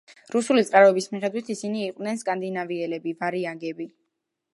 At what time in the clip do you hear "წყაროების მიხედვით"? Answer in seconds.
0.69-1.51